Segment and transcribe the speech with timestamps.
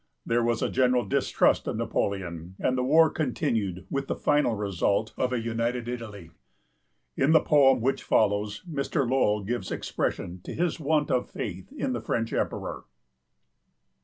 [0.25, 5.13] There was a general distrust of Napoleon, and the war continued with the final result
[5.15, 6.31] of a united Italy.
[7.15, 9.07] In the poem which follows Mr.
[9.07, 12.85] Lowell gives expression to his want of faith in the French emperor.